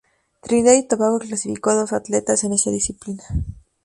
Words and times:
Trinidad 0.41 0.73
y 0.73 0.87
Tobago 0.87 1.19
clasificó 1.19 1.69
a 1.69 1.75
dos 1.75 1.93
atletas 1.93 2.43
en 2.43 2.53
esta 2.53 2.71
disciplina. 2.71 3.23